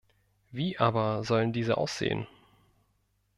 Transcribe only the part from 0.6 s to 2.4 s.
aber sollen diese aussehen?